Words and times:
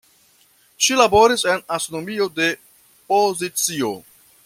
Ŝi 0.85 0.97
laboris 1.01 1.45
en 1.53 1.61
astronomio 1.77 2.27
de 2.41 2.49
pozicio. 3.13 3.95